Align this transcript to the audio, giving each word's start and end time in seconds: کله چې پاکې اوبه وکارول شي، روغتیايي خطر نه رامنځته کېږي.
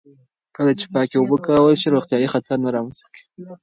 کله 0.55 0.71
چې 0.79 0.85
پاکې 0.93 1.15
اوبه 1.17 1.33
وکارول 1.35 1.75
شي، 1.81 1.87
روغتیايي 1.95 2.27
خطر 2.33 2.57
نه 2.63 2.69
رامنځته 2.75 3.07
کېږي. 3.15 3.43